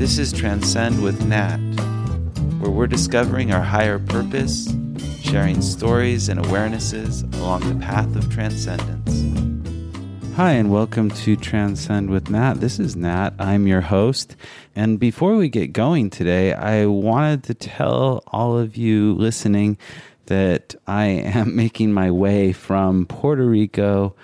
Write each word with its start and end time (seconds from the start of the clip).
This 0.00 0.16
is 0.16 0.32
Transcend 0.32 1.02
with 1.02 1.26
Nat, 1.26 1.58
where 2.58 2.70
we're 2.70 2.86
discovering 2.86 3.52
our 3.52 3.60
higher 3.60 3.98
purpose, 3.98 4.74
sharing 5.20 5.60
stories 5.60 6.30
and 6.30 6.40
awarenesses 6.40 7.30
along 7.34 7.68
the 7.68 7.84
path 7.84 8.16
of 8.16 8.32
transcendence. 8.32 9.20
Hi, 10.36 10.52
and 10.52 10.70
welcome 10.70 11.10
to 11.10 11.36
Transcend 11.36 12.08
with 12.08 12.30
Nat. 12.30 12.54
This 12.54 12.78
is 12.78 12.96
Nat. 12.96 13.34
I'm 13.38 13.66
your 13.66 13.82
host. 13.82 14.36
And 14.74 14.98
before 14.98 15.36
we 15.36 15.50
get 15.50 15.74
going 15.74 16.08
today, 16.08 16.54
I 16.54 16.86
wanted 16.86 17.42
to 17.42 17.54
tell 17.54 18.22
all 18.28 18.58
of 18.58 18.78
you 18.78 19.12
listening 19.16 19.76
that 20.26 20.74
I 20.86 21.04
am 21.08 21.54
making 21.64 21.92
my 21.92 22.10
way 22.10 22.54
from 22.54 23.04
Puerto 23.04 23.44
Rico 23.44 24.16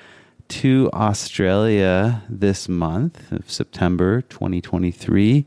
to 0.49 0.91
Australia 0.93 2.23
this 2.29 2.69
month 2.69 3.33
of 3.33 3.51
September 3.51 4.23
2023 4.23 5.47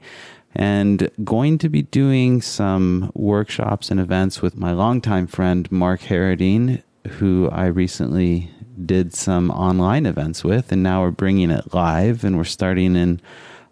and 0.56 1.10
going 1.24 1.58
to 1.58 1.70
be 1.70 1.84
doing 1.84 2.42
some 2.42 3.12
workshops 3.14 3.92
and 3.92 4.00
events 4.00 4.42
with 4.42 4.58
my 4.58 4.72
longtime 4.72 5.28
friend 5.28 5.72
Mark 5.72 6.02
Harradine, 6.02 6.82
who 7.08 7.50
I 7.52 7.68
recently 7.68 8.52
did 8.86 9.14
some 9.14 9.52
online 9.52 10.06
events 10.06 10.44
with, 10.44 10.72
and 10.72 10.82
now 10.82 11.02
we're 11.02 11.12
bringing 11.12 11.52
it 11.52 11.74
live 11.74 12.24
and 12.24 12.38
we're 12.38 12.44
starting 12.44 12.96
in 12.96 13.22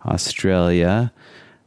Australia. 0.06 1.12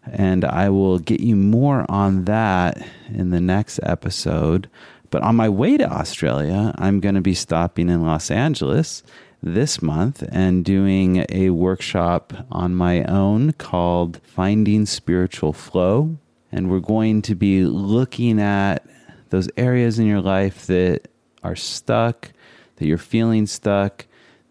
And 0.07 0.45
I 0.45 0.71
will 0.71 0.99
get 0.99 1.21
you 1.21 1.37
more 1.37 1.85
on 1.89 2.25
that 2.25 2.83
in 3.13 3.31
the 3.31 3.41
next 3.41 3.81
episode. 3.83 4.71
But 5.11 5.23
on 5.23 5.37
my 5.37 5.49
way 5.49 5.77
to 5.77 5.91
Australia, 5.91 6.75
I'm 6.79 7.01
going 7.01 7.17
to 7.17 7.21
be 7.21 7.35
stopping 7.35 7.89
in 7.89 8.03
Los 8.03 8.31
Angeles 8.31 9.03
this 9.43 9.81
month 9.81 10.23
and 10.31 10.65
doing 10.65 11.25
a 11.31 11.51
workshop 11.51 12.33
on 12.51 12.75
my 12.75 13.05
own 13.05 13.53
called 13.53 14.21
Finding 14.23 14.87
Spiritual 14.87 15.53
Flow. 15.53 16.19
And 16.53 16.71
we're 16.71 16.81
going 16.81 17.23
to 17.23 17.35
be 17.35 17.65
looking 17.65 18.41
at 18.41 18.85
those 19.31 19.49
areas 19.57 19.99
in 19.99 20.07
your 20.07 20.21
life 20.21 20.67
that 20.67 21.09
are 21.43 21.57
stuck, 21.57 22.33
that 22.77 22.87
you're 22.87 22.99
feeling 22.99 23.47
stuck, 23.47 24.07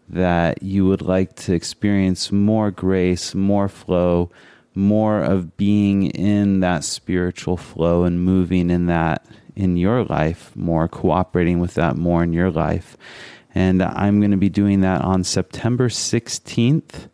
that 0.08 0.62
you 0.62 0.86
would 0.86 1.02
like 1.02 1.36
to 1.36 1.54
experience 1.54 2.32
more 2.32 2.70
grace, 2.70 3.34
more 3.34 3.68
flow, 3.68 4.30
more 4.74 5.22
of 5.22 5.56
being 5.56 6.06
in 6.10 6.60
that 6.60 6.84
spiritual 6.84 7.56
flow 7.56 8.04
and 8.04 8.24
moving 8.24 8.70
in 8.70 8.86
that 8.86 9.24
in 9.56 9.76
your 9.76 10.04
life 10.04 10.54
more, 10.56 10.88
cooperating 10.88 11.60
with 11.60 11.74
that 11.74 11.96
more 11.96 12.22
in 12.22 12.32
your 12.32 12.50
life. 12.50 12.96
And 13.54 13.82
I'm 13.82 14.20
going 14.20 14.30
to 14.30 14.36
be 14.36 14.48
doing 14.48 14.80
that 14.82 15.02
on 15.02 15.24
September 15.24 15.88
16th 15.88 17.08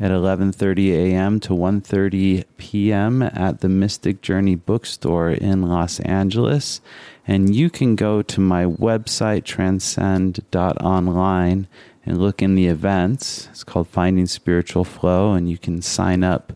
at 0.00 0.10
11:30 0.10 0.92
a.m. 0.92 1.38
to 1.40 1.50
1:30 1.50 2.44
p.m. 2.56 3.22
at 3.22 3.60
the 3.60 3.68
Mystic 3.68 4.22
Journey 4.22 4.56
Bookstore 4.56 5.30
in 5.30 5.62
Los 5.62 6.00
Angeles. 6.00 6.80
And 7.26 7.54
you 7.54 7.70
can 7.70 7.96
go 7.96 8.22
to 8.22 8.40
my 8.40 8.64
website 8.64 9.44
transcend.online 9.44 11.68
and 12.06 12.18
look 12.18 12.42
in 12.42 12.54
the 12.54 12.66
events. 12.66 13.48
It's 13.50 13.64
called 13.64 13.88
Finding 13.88 14.26
Spiritual 14.26 14.84
Flow 14.84 15.32
and 15.32 15.48
you 15.48 15.58
can 15.58 15.80
sign 15.80 16.22
up 16.22 16.52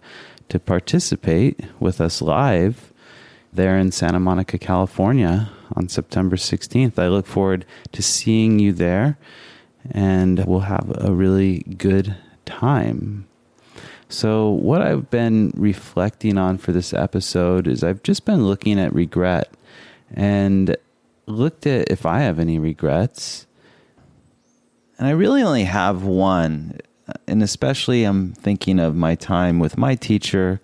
to 0.48 0.58
participate 0.58 1.60
with 1.80 2.00
us 2.00 2.20
live 2.20 2.92
there 3.52 3.78
in 3.78 3.92
Santa 3.92 4.20
Monica, 4.20 4.58
California 4.58 5.50
on 5.74 5.88
September 5.88 6.36
16th. 6.36 6.98
I 6.98 7.08
look 7.08 7.26
forward 7.26 7.64
to 7.92 8.02
seeing 8.02 8.58
you 8.58 8.72
there 8.72 9.18
and 9.90 10.44
we'll 10.44 10.60
have 10.60 10.92
a 10.98 11.12
really 11.12 11.60
good 11.76 12.16
time. 12.44 13.26
So, 14.10 14.48
what 14.48 14.80
I've 14.80 15.10
been 15.10 15.52
reflecting 15.54 16.38
on 16.38 16.56
for 16.56 16.72
this 16.72 16.94
episode 16.94 17.66
is 17.66 17.84
I've 17.84 18.02
just 18.02 18.24
been 18.24 18.46
looking 18.46 18.80
at 18.80 18.94
regret 18.94 19.52
and 20.14 20.76
looked 21.26 21.66
at 21.66 21.90
if 21.90 22.06
I 22.06 22.20
have 22.20 22.38
any 22.38 22.58
regrets. 22.58 23.46
And 24.98 25.06
I 25.06 25.10
really 25.10 25.42
only 25.42 25.64
have 25.64 26.04
one. 26.04 26.78
And 27.26 27.42
especially, 27.42 28.04
I'm 28.04 28.32
thinking 28.32 28.78
of 28.78 28.96
my 28.96 29.14
time 29.14 29.58
with 29.58 29.76
my 29.76 29.94
teacher, 29.94 30.60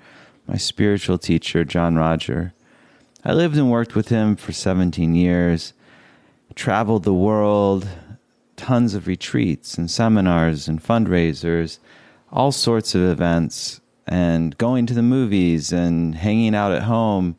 my 0.47 0.56
spiritual 0.56 1.19
teacher, 1.19 1.65
John 1.65 1.97
Roger. 1.97 2.55
I 3.27 3.33
lived 3.33 3.57
and 3.57 3.71
worked 3.71 3.95
with 3.95 4.11
him 4.11 4.37
for 4.37 4.53
17 4.53 5.15
years, 5.15 5.73
traveled 6.55 7.05
the 7.05 7.15
world, 7.15 7.89
tons 8.57 8.93
of 8.93 9.07
retreats 9.07 9.79
and 9.79 9.91
seminars 9.91 10.69
and 10.69 10.83
fundraisers, 10.83 11.79
all 12.31 12.53
sorts 12.53 12.95
of 12.95 13.01
events, 13.01 13.81
and 14.07 14.57
going 14.59 14.85
to 14.85 14.95
the 14.95 15.03
movies 15.03 15.73
and 15.73 16.15
hanging 16.15 16.55
out 16.55 16.73
at 16.73 16.83
home, 16.83 17.35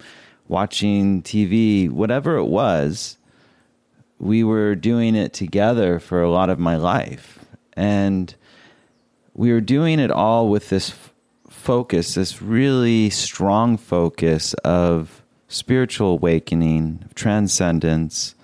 watching 0.48 1.22
TV, 1.22 1.88
whatever 1.88 2.36
it 2.38 2.46
was. 2.46 3.18
We 4.18 4.44
were 4.44 4.74
doing 4.74 5.14
it 5.14 5.34
together 5.34 6.00
for 6.00 6.24
a 6.24 6.32
lot 6.32 6.50
of 6.50 6.58
my 6.58 6.78
life. 6.78 7.46
And 7.74 8.34
we 9.36 9.52
were 9.52 9.62
doing 9.62 10.00
it 10.00 10.10
all 10.10 10.50
with 10.50 10.70
this 10.70 10.96
focus, 11.48 12.16
this 12.16 12.42
really 12.42 13.12
strong 13.12 13.78
focus 13.78 14.56
of 14.64 15.22
spiritual 15.48 16.12
awakening, 16.12 17.02
of 17.06 17.16
transcendence, 17.16 18.36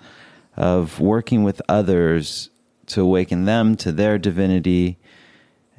of 0.56 1.00
working 1.00 1.42
with 1.42 1.62
others 1.68 2.50
to 2.86 3.02
awaken 3.02 3.44
them 3.44 3.76
to 3.76 3.92
their 3.92 4.18
divinity 4.18 4.98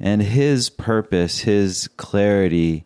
and 0.00 0.22
his 0.22 0.70
purpose, 0.70 1.40
his 1.40 1.88
clarity, 1.96 2.84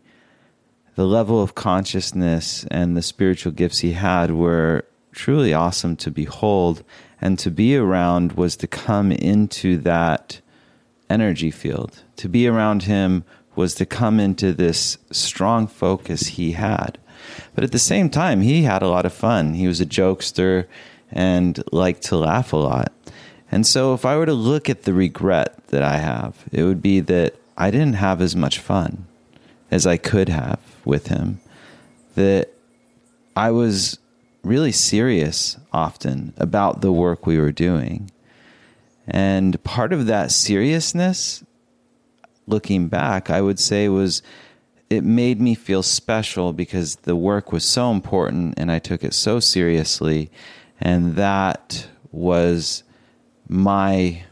the 0.95 1.07
level 1.07 1.43
of 1.43 1.55
consciousness 1.55 2.65
and 2.71 2.97
the 2.97 3.03
spiritual 3.03 3.53
gifts 3.53 3.79
he 3.79 3.93
had 3.93 4.31
were 4.31 4.85
truly 5.13 5.55
awesome 5.55 5.97
to 5.97 6.11
behold 6.11 6.83
and 7.21 7.39
to 7.39 7.51
be 7.51 7.77
around 7.77 8.33
was 8.33 8.57
to 8.57 8.67
come 8.67 9.11
into 9.11 9.79
that 9.79 10.41
energy 11.09 11.51
field. 11.51 12.03
To 12.17 12.29
be 12.29 12.47
around 12.47 12.85
him 12.85 13.25
was 13.57 13.75
to 13.77 13.87
come 13.87 14.21
into 14.21 14.53
this 14.53 14.99
strong 15.11 15.67
focus 15.67 16.29
he 16.29 16.53
had. 16.53 16.99
But 17.55 17.65
at 17.65 17.73
the 17.73 17.79
same 17.79 18.11
time, 18.11 18.41
he 18.41 18.63
had 18.63 18.83
a 18.83 18.89
lot 18.89 19.07
of 19.07 19.13
fun. 19.13 19.55
He 19.55 19.67
was 19.67 19.81
a 19.81 19.87
jokester 19.87 20.67
and 21.11 21.63
liked 21.73 22.03
to 22.05 22.17
laugh 22.17 22.53
a 22.53 22.57
lot. 22.57 22.93
And 23.51 23.67
so, 23.67 23.95
if 23.95 24.05
I 24.05 24.17
were 24.17 24.27
to 24.27 24.35
look 24.35 24.69
at 24.69 24.83
the 24.83 24.93
regret 24.93 25.69
that 25.69 25.83
I 25.83 25.97
have, 25.97 26.45
it 26.53 26.65
would 26.65 26.83
be 26.83 27.01
that 27.01 27.35
I 27.57 27.71
didn't 27.71 27.95
have 27.95 28.21
as 28.21 28.37
much 28.37 28.59
fun 28.59 29.07
as 29.71 29.87
I 29.87 29.97
could 29.97 30.29
have 30.29 30.61
with 30.85 31.09
him. 31.09 31.41
That 32.15 32.51
I 33.35 33.51
was 33.51 33.99
really 34.43 34.73
serious 34.73 35.57
often 35.73 36.33
about 36.37 36.81
the 36.81 36.93
work 36.93 37.27
we 37.27 37.39
were 37.39 37.53
doing. 37.53 38.11
And 39.07 39.63
part 39.65 39.93
of 39.93 40.07
that 40.07 40.31
seriousness, 40.31 41.43
looking 42.47 42.89
back, 42.89 43.31
I 43.31 43.41
would 43.41 43.59
say 43.59 43.89
was 43.89 44.23
it 44.91 45.05
made 45.05 45.41
me 45.41 45.55
feel 45.55 45.83
special 45.83 46.53
because 46.53 46.97
the 46.97 47.17
work 47.17 47.53
was 47.53 47.65
so 47.65 47.91
important 47.91 48.55
and 48.57 48.73
I 48.73 48.79
took 48.79 49.05
it 49.05 49.13
so 49.13 49.39
seriously. 49.41 50.31
And 50.81 51.17
that 51.17 51.89
was 52.11 52.85
my 53.49 54.23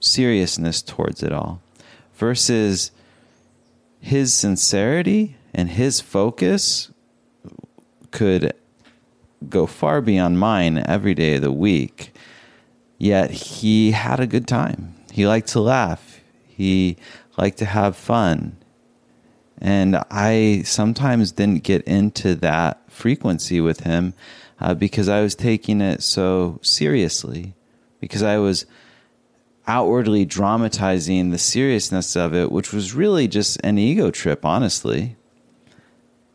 seriousness 0.00 0.82
towards 0.82 1.22
it 1.22 1.32
all 1.32 1.60
versus 2.14 2.90
his 4.00 4.34
sincerity 4.34 5.36
and 5.54 5.70
his 5.70 6.00
focus 6.00 6.90
could 8.10 8.52
go 9.48 9.66
far 9.66 10.00
beyond 10.00 10.38
mine 10.38 10.78
every 10.86 11.14
day 11.14 11.36
of 11.36 11.42
the 11.42 11.52
week. 11.52 12.12
Yet 12.98 13.30
he 13.30 13.92
had 13.92 14.18
a 14.20 14.26
good 14.26 14.46
time. 14.46 14.94
He 15.12 15.26
liked 15.26 15.48
to 15.48 15.60
laugh. 15.60 16.20
He 16.46 16.96
liked 17.36 17.58
to 17.58 17.64
have 17.64 17.96
fun. 17.96 18.56
And 19.62 20.02
I 20.10 20.62
sometimes 20.64 21.30
didn't 21.30 21.62
get 21.62 21.82
into 21.84 22.34
that 22.34 22.82
frequency 22.90 23.60
with 23.60 23.80
him 23.84 24.12
uh, 24.60 24.74
because 24.74 25.08
I 25.08 25.22
was 25.22 25.36
taking 25.36 25.80
it 25.80 26.02
so 26.02 26.58
seriously, 26.62 27.54
because 28.00 28.24
I 28.24 28.38
was 28.38 28.66
outwardly 29.68 30.24
dramatizing 30.24 31.30
the 31.30 31.38
seriousness 31.38 32.16
of 32.16 32.34
it, 32.34 32.50
which 32.50 32.72
was 32.72 32.92
really 32.92 33.28
just 33.28 33.60
an 33.62 33.78
ego 33.78 34.10
trip, 34.10 34.44
honestly. 34.44 35.14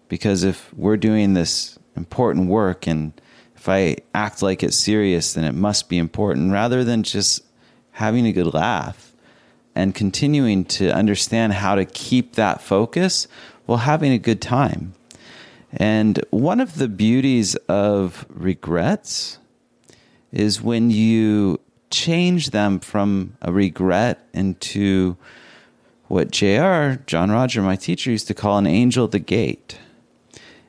Because 0.08 0.46
if 0.46 0.74
we're 0.74 0.96
doing 0.96 1.34
this 1.34 1.78
important 1.98 2.48
work 2.48 2.88
and 2.88 3.12
if 3.58 3.68
I 3.68 3.98
act 4.16 4.42
like 4.42 4.64
it's 4.64 4.78
serious, 4.78 5.34
then 5.34 5.44
it 5.44 5.54
must 5.54 5.90
be 5.90 5.98
important 5.98 6.54
rather 6.54 6.86
than 6.86 7.04
just 7.04 7.44
having 7.92 8.26
a 8.26 8.32
good 8.32 8.54
laugh 8.54 9.07
and 9.78 9.94
continuing 9.94 10.66
to 10.66 10.90
understand 10.90 11.54
how 11.54 11.76
to 11.76 11.86
keep 11.86 12.34
that 12.34 12.62
focus 12.62 13.28
while 13.68 13.78
having 13.78 14.12
a 14.12 14.18
good 14.18 14.42
time. 14.42 14.96
And 15.72 16.20
one 16.32 16.60
of 16.60 16.80
the 16.80 16.88
beauties 16.88 17.54
of 17.68 18.26
regrets 18.28 19.38
is 20.32 20.64
when 20.64 20.90
you 20.90 21.60
change 21.92 22.50
them 22.50 22.80
from 22.80 23.38
a 23.40 23.54
regret 23.54 24.28
into 24.34 25.16
what 26.08 26.32
JR, 26.32 27.00
John 27.06 27.30
Roger, 27.30 27.62
my 27.62 27.76
teacher, 27.76 28.10
used 28.10 28.28
to 28.28 28.34
call 28.34 28.58
an 28.58 28.66
angel 28.66 29.06
at 29.06 29.12
the 29.12 29.20
gate. 29.20 29.78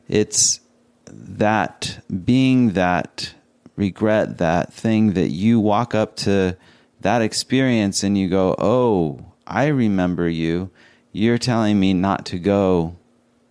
It's 0.06 0.60
that 1.06 2.04
being 2.24 2.72
that 2.72 3.32
regret, 3.74 4.36
that 4.36 4.70
thing 4.70 5.14
that 5.14 5.28
you 5.28 5.60
walk 5.60 5.94
up 5.94 6.14
to 6.16 6.58
that 7.00 7.22
experience 7.22 8.02
and 8.02 8.16
you 8.16 8.28
go, 8.28 8.54
Oh, 8.58 9.32
I 9.46 9.66
remember 9.66 10.28
you. 10.28 10.70
You're 11.12 11.38
telling 11.38 11.80
me 11.80 11.94
not 11.94 12.26
to 12.26 12.38
go 12.38 12.96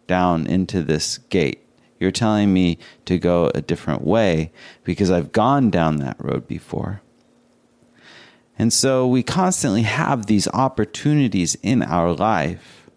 down 0.05 0.47
into 0.47 0.83
this 0.83 1.17
gate. 1.17 1.63
You're 1.99 2.11
telling 2.11 2.53
me 2.53 2.77
to 3.05 3.17
go 3.17 3.51
a 3.55 3.61
different 3.61 4.03
way 4.03 4.51
because 4.83 5.09
I've 5.09 5.31
gone 5.31 5.69
down 5.69 5.97
that 5.97 6.17
road 6.19 6.47
before. 6.47 7.01
And 8.59 8.71
so 8.73 9.07
we 9.07 9.23
constantly 9.23 9.83
have 9.83 10.25
these 10.25 10.47
opportunities 10.49 11.55
in 11.61 11.83
our 11.83 12.13
life 12.13 12.89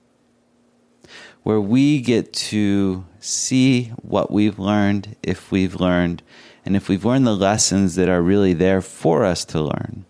where 1.42 1.60
we 1.60 2.00
get 2.00 2.32
to 2.32 3.04
see 3.18 3.92
what 4.02 4.30
we've 4.30 4.58
learned, 4.58 5.16
if 5.22 5.50
we've 5.50 5.74
learned, 5.74 6.22
and 6.64 6.76
if 6.76 6.88
we've 6.88 7.04
learned 7.04 7.26
the 7.26 7.36
lessons 7.36 7.94
that 7.94 8.08
are 8.08 8.22
really 8.22 8.52
there 8.52 8.80
for 8.80 9.24
us 9.24 9.44
to 9.46 9.60
learn. 9.60 10.04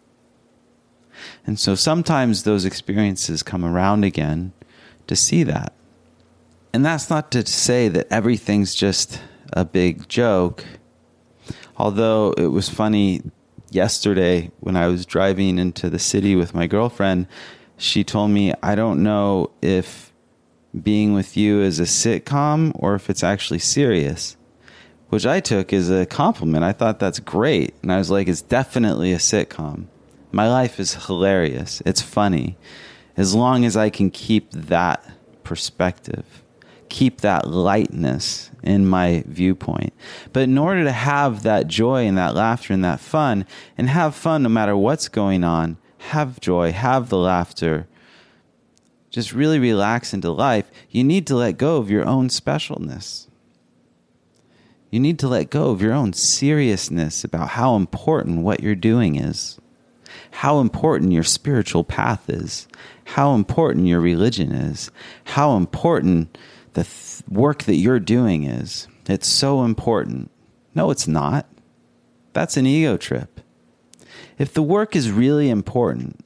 And 1.50 1.58
so 1.58 1.74
sometimes 1.74 2.44
those 2.44 2.64
experiences 2.64 3.42
come 3.42 3.64
around 3.64 4.04
again 4.04 4.52
to 5.08 5.16
see 5.16 5.42
that. 5.42 5.72
And 6.72 6.86
that's 6.86 7.10
not 7.10 7.32
to 7.32 7.44
say 7.44 7.88
that 7.88 8.06
everything's 8.08 8.72
just 8.72 9.20
a 9.52 9.64
big 9.64 10.08
joke. 10.08 10.64
Although 11.76 12.34
it 12.38 12.52
was 12.52 12.68
funny 12.68 13.22
yesterday 13.68 14.52
when 14.60 14.76
I 14.76 14.86
was 14.86 15.04
driving 15.04 15.58
into 15.58 15.90
the 15.90 15.98
city 15.98 16.36
with 16.36 16.54
my 16.54 16.68
girlfriend, 16.68 17.26
she 17.76 18.04
told 18.04 18.30
me, 18.30 18.54
I 18.62 18.76
don't 18.76 19.02
know 19.02 19.50
if 19.60 20.12
being 20.80 21.14
with 21.14 21.36
you 21.36 21.62
is 21.62 21.80
a 21.80 21.82
sitcom 21.82 22.70
or 22.76 22.94
if 22.94 23.10
it's 23.10 23.24
actually 23.24 23.58
serious, 23.58 24.36
which 25.08 25.26
I 25.26 25.40
took 25.40 25.72
as 25.72 25.90
a 25.90 26.06
compliment. 26.06 26.62
I 26.62 26.70
thought 26.70 27.00
that's 27.00 27.18
great. 27.18 27.74
And 27.82 27.92
I 27.92 27.98
was 27.98 28.08
like, 28.08 28.28
it's 28.28 28.40
definitely 28.40 29.12
a 29.12 29.18
sitcom. 29.18 29.88
My 30.32 30.48
life 30.48 30.78
is 30.78 31.06
hilarious. 31.06 31.82
It's 31.84 32.02
funny. 32.02 32.56
As 33.16 33.34
long 33.34 33.64
as 33.64 33.76
I 33.76 33.90
can 33.90 34.10
keep 34.10 34.50
that 34.52 35.04
perspective 35.42 36.40
keep 36.90 37.22
that 37.22 37.48
lightness 37.48 38.50
in 38.62 38.86
my 38.86 39.24
viewpoint. 39.26 39.94
But 40.34 40.42
in 40.42 40.58
order 40.58 40.84
to 40.84 40.92
have 40.92 41.42
that 41.44 41.68
joy 41.68 42.06
and 42.06 42.18
that 42.18 42.34
laughter 42.34 42.74
and 42.74 42.84
that 42.84 43.00
fun, 43.00 43.46
and 43.78 43.88
have 43.88 44.14
fun 44.14 44.42
no 44.42 44.50
matter 44.50 44.76
what's 44.76 45.08
going 45.08 45.42
on, 45.42 45.78
have 45.98 46.40
joy, 46.40 46.72
have 46.72 47.08
the 47.08 47.16
laughter, 47.16 47.86
just 49.08 49.32
really 49.32 49.58
relax 49.58 50.12
into 50.12 50.30
life, 50.30 50.70
you 50.90 51.02
need 51.02 51.26
to 51.28 51.36
let 51.36 51.56
go 51.56 51.78
of 51.78 51.90
your 51.90 52.06
own 52.06 52.28
specialness. 52.28 53.28
You 54.90 55.00
need 55.00 55.18
to 55.20 55.28
let 55.28 55.50
go 55.50 55.70
of 55.70 55.80
your 55.80 55.92
own 55.92 56.12
seriousness 56.12 57.22
about 57.22 57.50
how 57.50 57.76
important 57.76 58.42
what 58.42 58.60
you're 58.60 58.74
doing 58.74 59.14
is, 59.14 59.59
how 60.30 60.60
important 60.60 61.12
your 61.12 61.24
spiritual 61.24 61.84
path 61.84 62.28
is, 62.30 62.66
how 63.04 63.34
important 63.34 63.86
your 63.86 64.00
religion 64.00 64.52
is, 64.52 64.90
how 65.24 65.56
important 65.56 66.36
the 66.74 66.84
th- 66.84 67.22
work 67.28 67.64
that 67.64 67.76
you're 67.76 68.00
doing 68.00 68.44
is. 68.44 68.86
It's 69.06 69.26
so 69.26 69.64
important. 69.64 70.30
No, 70.74 70.90
it's 70.90 71.08
not. 71.08 71.46
That's 72.32 72.56
an 72.56 72.66
ego 72.66 72.96
trip. 72.96 73.40
If 74.38 74.54
the 74.54 74.62
work 74.62 74.94
is 74.94 75.10
really 75.10 75.50
important, 75.50 76.24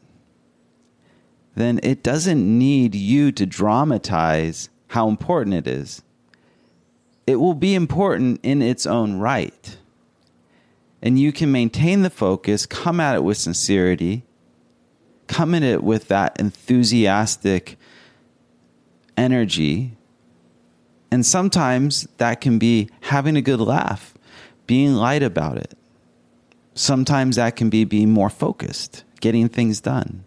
then 1.56 1.80
it 1.82 2.02
doesn't 2.02 2.58
need 2.58 2.94
you 2.94 3.32
to 3.32 3.46
dramatize 3.46 4.68
how 4.88 5.08
important 5.08 5.54
it 5.54 5.66
is. 5.66 6.02
It 7.26 7.36
will 7.36 7.54
be 7.54 7.74
important 7.74 8.40
in 8.42 8.60
its 8.60 8.86
own 8.86 9.18
right. 9.18 9.78
And 11.04 11.16
you 11.18 11.30
can 11.30 11.52
maintain 11.52 12.02
the 12.02 12.10
focus, 12.10 12.66
come 12.66 12.98
at 12.98 13.14
it 13.14 13.22
with 13.22 13.36
sincerity, 13.36 14.24
come 15.28 15.54
at 15.54 15.62
it 15.62 15.84
with 15.84 16.08
that 16.08 16.40
enthusiastic 16.40 17.78
energy 19.16 19.92
and 21.14 21.24
sometimes 21.24 22.08
that 22.16 22.40
can 22.40 22.58
be 22.58 22.90
having 23.02 23.36
a 23.36 23.40
good 23.40 23.60
laugh, 23.60 24.14
being 24.66 24.94
light 24.94 25.22
about 25.22 25.56
it. 25.56 25.78
Sometimes 26.74 27.36
that 27.36 27.54
can 27.54 27.70
be 27.70 27.84
being 27.84 28.10
more 28.10 28.28
focused, 28.28 29.04
getting 29.20 29.48
things 29.48 29.80
done. 29.80 30.24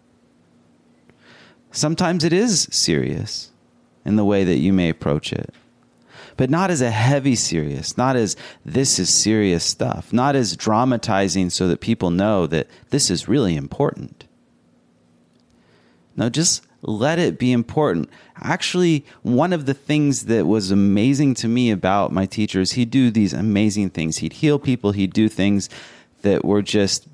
Sometimes 1.72 2.24
it 2.24 2.32
is 2.32 2.68
serious 2.70 3.50
in 4.06 4.16
the 4.16 4.24
way 4.24 4.44
that 4.44 4.60
you 4.60 4.72
may 4.72 4.88
approach 4.88 5.30
it, 5.30 5.52
but 6.38 6.48
not 6.48 6.70
as 6.70 6.80
a 6.80 6.90
heavy 6.90 7.34
serious, 7.34 7.98
not 7.98 8.14
as 8.14 8.36
this 8.64 9.00
is 9.00 9.10
serious 9.10 9.64
stuff, 9.64 10.12
not 10.12 10.36
as 10.36 10.56
dramatizing 10.56 11.50
so 11.50 11.66
that 11.66 11.80
people 11.80 12.10
know 12.10 12.46
that 12.46 12.68
this 12.90 13.10
is 13.10 13.28
really 13.28 13.56
important. 13.56 14.24
No, 16.16 16.30
just 16.30 16.64
let 16.80 17.18
it 17.18 17.40
be 17.40 17.50
important. 17.50 18.08
Actually, 18.36 19.04
one 19.22 19.52
of 19.52 19.66
the 19.66 19.74
things 19.74 20.26
that 20.26 20.46
was 20.46 20.70
amazing 20.70 21.34
to 21.34 21.48
me 21.48 21.72
about 21.72 22.12
my 22.12 22.24
teachers, 22.24 22.72
he'd 22.72 22.90
do 22.90 23.10
these 23.10 23.32
amazing 23.32 23.90
things. 23.90 24.18
He'd 24.18 24.34
heal 24.34 24.60
people, 24.60 24.92
he'd 24.92 25.12
do 25.12 25.28
things 25.28 25.68
that 26.22 26.44
were 26.44 26.62
just 26.62 27.08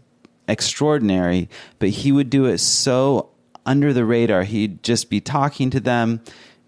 extraordinary, 0.46 1.48
but 1.78 1.88
he 1.88 2.12
would 2.12 2.28
do 2.28 2.44
it 2.44 2.58
so 2.58 3.30
under 3.64 3.94
the 3.94 4.04
radar. 4.04 4.42
He'd 4.42 4.82
just 4.82 5.08
be 5.08 5.22
talking 5.22 5.70
to 5.70 5.80
them 5.80 6.20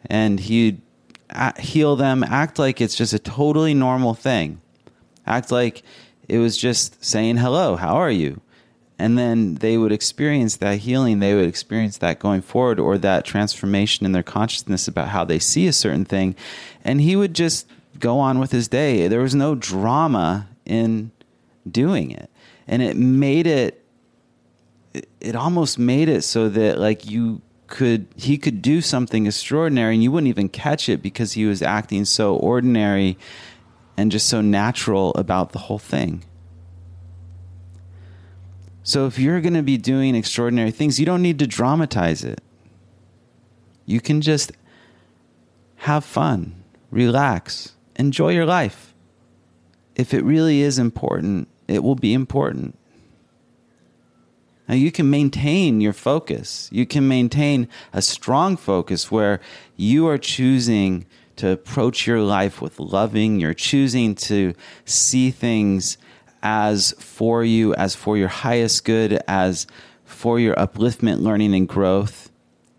and 0.08 0.40
he'd 0.40 0.80
heal 1.58 1.96
them, 1.96 2.24
act 2.24 2.58
like 2.58 2.80
it's 2.80 2.94
just 2.94 3.12
a 3.12 3.18
totally 3.18 3.74
normal 3.74 4.14
thing. 4.14 4.60
Act 5.26 5.50
like 5.50 5.82
it 6.28 6.38
was 6.38 6.56
just 6.56 7.04
saying 7.04 7.36
hello, 7.38 7.76
how 7.76 7.96
are 7.96 8.10
you? 8.10 8.40
and 8.98 9.18
then 9.18 9.56
they 9.56 9.76
would 9.76 9.92
experience 9.92 10.56
that 10.56 10.78
healing 10.78 11.18
they 11.18 11.34
would 11.34 11.48
experience 11.48 11.98
that 11.98 12.18
going 12.18 12.42
forward 12.42 12.80
or 12.80 12.96
that 12.98 13.24
transformation 13.24 14.06
in 14.06 14.12
their 14.12 14.22
consciousness 14.22 14.88
about 14.88 15.08
how 15.08 15.24
they 15.24 15.38
see 15.38 15.66
a 15.66 15.72
certain 15.72 16.04
thing 16.04 16.34
and 16.84 17.00
he 17.00 17.16
would 17.16 17.34
just 17.34 17.68
go 17.98 18.18
on 18.18 18.38
with 18.38 18.52
his 18.52 18.68
day 18.68 19.08
there 19.08 19.20
was 19.20 19.34
no 19.34 19.54
drama 19.54 20.48
in 20.64 21.10
doing 21.70 22.10
it 22.10 22.30
and 22.66 22.82
it 22.82 22.96
made 22.96 23.46
it 23.46 23.82
it 25.20 25.36
almost 25.36 25.78
made 25.78 26.08
it 26.08 26.22
so 26.22 26.48
that 26.48 26.78
like 26.78 27.08
you 27.08 27.40
could 27.66 28.06
he 28.16 28.38
could 28.38 28.62
do 28.62 28.80
something 28.80 29.26
extraordinary 29.26 29.94
and 29.94 30.02
you 30.02 30.10
wouldn't 30.12 30.28
even 30.28 30.48
catch 30.48 30.88
it 30.88 31.02
because 31.02 31.32
he 31.32 31.44
was 31.44 31.62
acting 31.62 32.04
so 32.04 32.36
ordinary 32.36 33.18
and 33.96 34.12
just 34.12 34.28
so 34.28 34.40
natural 34.40 35.12
about 35.14 35.52
the 35.52 35.58
whole 35.58 35.78
thing 35.78 36.22
so 38.86 39.06
if 39.06 39.18
you're 39.18 39.40
going 39.40 39.54
to 39.54 39.64
be 39.64 39.78
doing 39.78 40.14
extraordinary 40.14 40.70
things, 40.70 41.00
you 41.00 41.06
don't 41.06 41.20
need 41.20 41.40
to 41.40 41.46
dramatize 41.48 42.22
it. 42.22 42.40
You 43.84 44.00
can 44.00 44.20
just 44.20 44.52
have 45.78 46.04
fun, 46.04 46.62
relax, 46.92 47.72
enjoy 47.96 48.28
your 48.28 48.46
life. 48.46 48.94
If 49.96 50.14
it 50.14 50.22
really 50.22 50.60
is 50.60 50.78
important, 50.78 51.48
it 51.66 51.82
will 51.82 51.96
be 51.96 52.14
important. 52.14 52.78
Now, 54.68 54.74
you 54.74 54.90
can 54.90 55.08
maintain 55.08 55.80
your 55.80 55.92
focus. 55.92 56.68
You 56.72 56.86
can 56.86 57.06
maintain 57.06 57.68
a 57.92 58.02
strong 58.02 58.56
focus 58.56 59.10
where 59.10 59.40
you 59.76 60.08
are 60.08 60.18
choosing 60.18 61.06
to 61.36 61.50
approach 61.50 62.06
your 62.06 62.20
life 62.20 62.60
with 62.60 62.80
loving. 62.80 63.38
You're 63.38 63.54
choosing 63.54 64.14
to 64.16 64.54
see 64.84 65.30
things 65.30 65.98
as 66.42 66.92
for 66.98 67.44
you, 67.44 67.74
as 67.74 67.94
for 67.94 68.16
your 68.16 68.28
highest 68.28 68.84
good, 68.84 69.20
as 69.28 69.66
for 70.04 70.40
your 70.40 70.54
upliftment, 70.56 71.20
learning, 71.20 71.54
and 71.54 71.68
growth. 71.68 72.30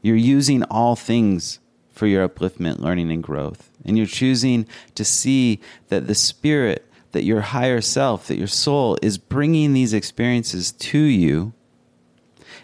You're 0.01 0.15
using 0.15 0.63
all 0.63 0.95
things 0.95 1.59
for 1.89 2.07
your 2.07 2.27
upliftment, 2.27 2.79
learning, 2.79 3.11
and 3.11 3.23
growth. 3.23 3.71
And 3.85 3.97
you're 3.97 4.07
choosing 4.07 4.67
to 4.95 5.05
see 5.05 5.61
that 5.87 6.07
the 6.07 6.15
spirit, 6.15 6.85
that 7.11 7.23
your 7.23 7.41
higher 7.41 7.81
self, 7.81 8.27
that 8.27 8.37
your 8.37 8.47
soul 8.47 8.97
is 9.01 9.17
bringing 9.17 9.73
these 9.73 9.93
experiences 9.93 10.71
to 10.73 10.99
you 10.99 11.53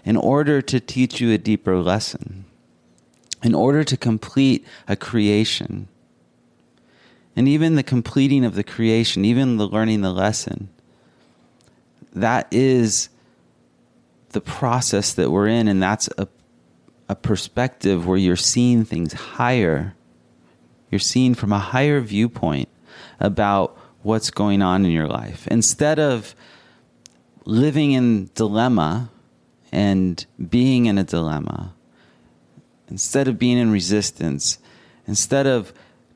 in 0.06 0.18
order 0.18 0.62
to 0.62 0.80
teach 0.80 1.22
you 1.22 1.32
a 1.32 1.38
deeper 1.38 1.78
lesson, 1.78 2.46
in 3.42 3.56
order 3.56 3.84
to 3.84 3.98
complete 3.98 4.66
a 4.88 4.96
creation. 4.96 5.88
And 7.36 7.48
even 7.48 7.76
the 7.76 7.84
completing 7.84 8.46
of 8.46 8.56
the 8.56 8.64
creation, 8.64 9.26
even 9.26 9.58
the 9.58 9.68
learning 9.68 10.02
the 10.02 10.12
lesson, 10.12 10.70
that 12.14 12.48
is 12.52 13.10
the 14.30 14.42
process 14.42 15.14
that 15.14 15.32
we're 15.32 15.48
in, 15.48 15.68
and 15.68 15.82
that's 15.82 16.10
a, 16.18 16.28
a 17.08 17.16
perspective 17.16 18.06
where 18.06 18.18
you're 18.18 18.36
seeing 18.36 18.86
things 18.86 19.14
higher. 19.14 19.96
You're 20.92 21.00
seeing 21.00 21.34
from 21.34 21.52
a 21.52 21.60
higher 21.60 22.02
viewpoint 22.02 22.70
about 23.20 23.78
what's 24.04 24.30
going 24.30 24.62
on 24.62 24.86
in 24.86 24.92
your 24.92 25.08
life. 25.08 25.48
Instead 25.48 25.98
of 25.98 26.36
living 27.46 27.94
in 27.94 28.30
dilemma 28.36 29.10
and 29.74 30.24
being 30.50 30.86
in 30.86 31.00
a 31.00 31.04
dilemma, 31.04 31.74
instead 32.88 33.28
of 33.28 33.40
being 33.40 33.58
in 33.58 33.72
resistance, 33.72 34.60
instead 35.08 35.48
of 35.48 35.74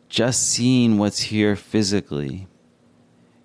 just 0.09 0.47
seeing 0.47 0.99
what's 0.99 1.19
here 1.19 1.55
physically. 1.55 2.47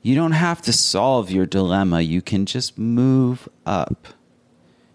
You 0.03 0.15
don't 0.15 0.33
have 0.33 0.61
to 0.63 0.73
solve 0.73 1.31
your 1.31 1.47
dilemma. 1.47 2.03
You 2.03 2.21
can 2.21 2.45
just 2.45 2.77
move 2.77 3.49
up. 3.65 4.09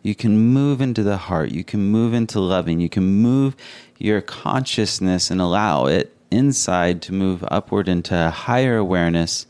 You 0.04 0.14
can 0.14 0.38
move 0.38 0.82
into 0.82 1.02
the 1.02 1.18
heart. 1.18 1.50
You 1.50 1.64
can 1.64 1.82
move 1.90 2.14
into 2.14 2.40
loving. 2.40 2.80
You 2.80 2.90
can 2.90 3.04
move 3.04 3.56
your 3.98 4.22
consciousness 4.22 5.32
and 5.32 5.42
allow 5.42 5.88
it 5.88 6.16
inside 6.30 7.02
to 7.04 7.12
move 7.12 7.44
upward 7.50 7.90
into 7.90 8.16
a 8.16 8.30
higher 8.30 8.78
awareness 8.78 9.48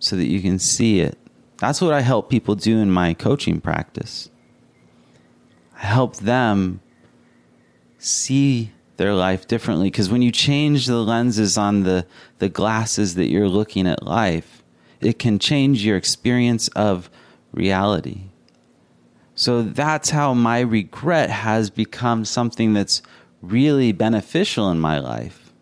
so 0.00 0.16
that 0.16 0.26
you 0.26 0.40
can 0.40 0.58
see 0.58 1.00
it. 1.00 1.16
That's 1.62 1.80
what 1.80 1.94
I 1.94 2.00
help 2.00 2.28
people 2.28 2.56
do 2.56 2.80
in 2.80 2.90
my 2.90 3.14
coaching 3.14 3.60
practice. 3.60 4.28
I 5.76 5.86
help 5.86 6.16
them 6.16 6.80
see 7.98 8.72
their 8.96 9.14
life 9.14 9.46
differently 9.46 9.88
because 9.88 10.10
when 10.10 10.22
you 10.22 10.32
change 10.32 10.86
the 10.86 10.96
lenses 10.96 11.56
on 11.56 11.84
the, 11.84 12.04
the 12.40 12.48
glasses 12.48 13.14
that 13.14 13.30
you're 13.30 13.48
looking 13.48 13.86
at 13.86 14.02
life, 14.02 14.64
it 15.00 15.20
can 15.20 15.38
change 15.38 15.86
your 15.86 15.96
experience 15.96 16.66
of 16.74 17.08
reality. 17.52 18.22
So 19.36 19.62
that's 19.62 20.10
how 20.10 20.34
my 20.34 20.58
regret 20.58 21.30
has 21.30 21.70
become 21.70 22.24
something 22.24 22.74
that's 22.74 23.02
really 23.40 23.92
beneficial 23.92 24.68
in 24.68 24.80
my 24.80 24.98
life. 24.98 25.52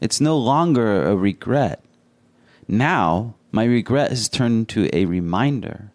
It's 0.00 0.22
no 0.22 0.38
longer 0.38 1.04
a 1.04 1.14
regret. 1.14 1.84
Now, 2.66 3.34
my 3.50 3.64
regret 3.64 4.10
has 4.10 4.28
turned 4.28 4.60
into 4.60 4.88
a 4.94 5.04
reminder. 5.04 5.90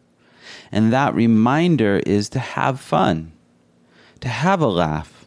And 0.71 0.91
that 0.91 1.15
reminder 1.15 2.01
is 2.05 2.29
to 2.29 2.39
have 2.39 2.79
fun, 2.79 3.31
to 4.19 4.27
have 4.27 4.61
a 4.61 4.67
laugh, 4.67 5.25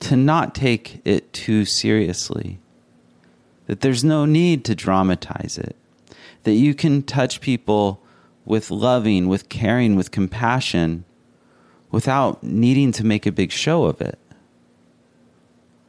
to 0.00 0.16
not 0.16 0.54
take 0.54 1.00
it 1.04 1.32
too 1.32 1.64
seriously. 1.64 2.58
That 3.66 3.80
there's 3.80 4.02
no 4.02 4.24
need 4.24 4.64
to 4.64 4.74
dramatize 4.74 5.58
it. 5.58 5.76
That 6.42 6.54
you 6.54 6.74
can 6.74 7.02
touch 7.02 7.40
people 7.40 8.02
with 8.44 8.70
loving, 8.70 9.28
with 9.28 9.48
caring, 9.48 9.94
with 9.96 10.10
compassion 10.10 11.04
without 11.90 12.42
needing 12.42 12.92
to 12.92 13.04
make 13.04 13.26
a 13.26 13.32
big 13.32 13.52
show 13.52 13.84
of 13.84 14.00
it. 14.00 14.18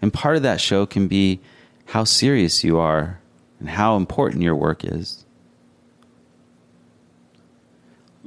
And 0.02 0.12
part 0.12 0.36
of 0.36 0.44
that 0.44 0.60
show 0.60 0.86
can 0.86 1.08
be 1.08 1.40
how 1.86 2.04
serious 2.04 2.64
you 2.64 2.80
are 2.80 3.20
and 3.60 3.70
how 3.70 3.98
important 3.98 4.42
your 4.42 4.56
work 4.56 4.84
is. 4.84 5.26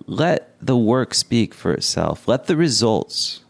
Let 0.07 0.55
the 0.61 0.77
work 0.77 1.15
speak 1.15 1.55
for 1.55 1.73
itself. 1.73 2.29
Let 2.29 2.47
the 2.47 2.57
results 2.57 3.41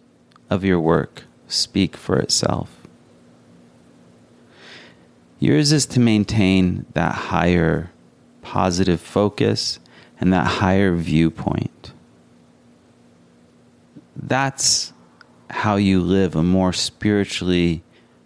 of 0.51 0.65
your 0.65 0.81
work 0.81 1.25
speak 1.49 1.97
for 1.97 2.19
itself. 2.19 2.71
Yours 5.39 5.73
is 5.73 5.85
to 5.87 6.01
maintain 6.01 6.87
that 6.95 7.15
higher 7.15 7.91
positive 8.43 9.01
focus 9.01 9.81
and 10.21 10.33
that 10.33 10.47
higher 10.47 10.95
viewpoint. 10.95 11.93
That's 14.17 14.93
how 15.51 15.77
you 15.77 16.01
live 16.01 16.35
a 16.37 16.43
more 16.43 16.73
spiritually 16.73 17.83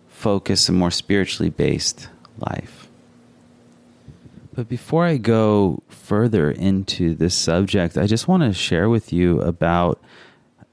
focused 0.09 0.69
and 0.69 0.79
more 0.79 0.91
spiritually 0.91 1.51
based 1.51 2.09
life. 2.39 2.88
But 4.59 4.69
before 4.69 5.05
I 5.05 5.19
go 5.19 5.85
further 5.89 6.51
into 6.51 7.15
this 7.15 7.37
subject, 7.37 7.97
I 7.97 8.09
just 8.09 8.27
want 8.27 8.43
to 8.43 8.53
share 8.53 8.89
with 8.89 9.13
you 9.13 9.41
about 9.41 10.03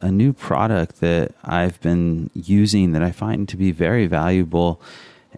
a 0.01 0.11
new 0.11 0.33
product 0.33 1.01
that 1.01 1.35
I've 1.43 1.79
been 1.81 2.31
using 2.33 2.93
that 2.93 3.03
I 3.03 3.11
find 3.11 3.47
to 3.47 3.55
be 3.55 3.71
very 3.71 4.07
valuable 4.07 4.81